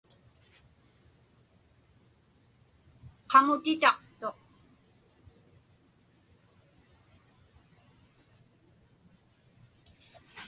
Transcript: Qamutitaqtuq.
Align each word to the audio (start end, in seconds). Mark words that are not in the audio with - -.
Qamutitaqtuq. 3.29 4.37